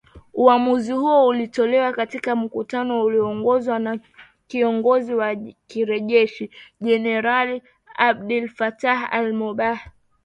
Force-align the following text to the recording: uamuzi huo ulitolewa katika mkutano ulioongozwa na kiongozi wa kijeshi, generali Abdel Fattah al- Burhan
uamuzi 0.33 0.91
huo 0.91 1.27
ulitolewa 1.27 1.93
katika 1.93 2.35
mkutano 2.35 3.03
ulioongozwa 3.03 3.79
na 3.79 3.99
kiongozi 4.47 5.13
wa 5.15 5.35
kijeshi, 5.67 6.49
generali 6.81 7.61
Abdel 7.95 8.49
Fattah 8.49 9.13
al- 9.13 9.33
Burhan 9.33 9.79